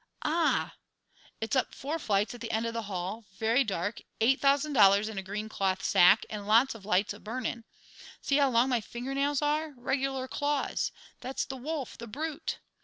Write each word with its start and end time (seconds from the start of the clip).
Ah! 0.25 0.73
It's 1.41 1.55
up 1.55 1.75
four 1.75 1.99
flights 1.99 2.33
at 2.33 2.41
the 2.41 2.49
end 2.49 2.65
of 2.65 2.73
the 2.73 2.81
hall, 2.89 3.23
very 3.37 3.63
dark, 3.63 4.01
eight 4.19 4.41
thousand 4.41 4.73
dollars 4.73 5.07
in 5.07 5.19
a 5.19 5.21
green 5.21 5.47
cloth 5.47 5.83
sack, 5.83 6.25
and 6.27 6.47
lots 6.47 6.73
of 6.73 6.85
lights 6.85 7.13
a 7.13 7.19
burning. 7.19 7.65
See 8.19 8.37
how 8.37 8.49
long 8.49 8.69
my 8.69 8.81
finger 8.81 9.13
nails 9.13 9.43
are 9.43 9.73
regular 9.77 10.27
claws; 10.27 10.91
that's 11.19 11.45
the 11.45 11.55
wolf, 11.55 11.99
the 11.99 12.07
brute! 12.07 12.57